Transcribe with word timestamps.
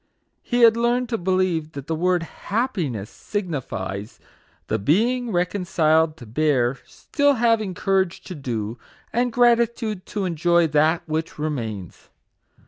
He 0.41 0.61
had 0.61 0.75
learned 0.75 1.09
to 1.09 1.17
believe 1.19 1.73
that 1.73 1.85
the 1.85 1.93
word" 1.93 2.23
hap 2.47 2.73
piness" 2.73 3.07
signifies, 3.09 4.19
the 4.65 4.79
being 4.79 5.31
reconciled 5.31 6.17
to 6.17 6.25
bear, 6.25 6.73
10 6.73 6.73
MAGIC 6.77 6.81
WORDS. 6.81 6.93
still 6.95 7.33
having 7.35 7.73
courage 7.75 8.21
to 8.21 8.33
do, 8.33 8.79
and 9.13 9.31
gratitude 9.31 10.07
to 10.07 10.25
en 10.25 10.35
joy 10.35 10.65
that 10.65 11.03
which 11.07 11.37
remains. 11.37 12.09